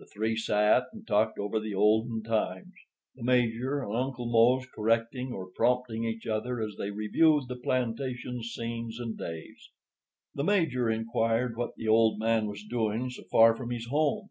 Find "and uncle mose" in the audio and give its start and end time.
3.84-4.66